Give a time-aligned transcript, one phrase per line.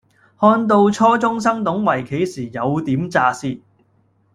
[0.39, 3.59] 看到初中生懂圍棋時有點咋舌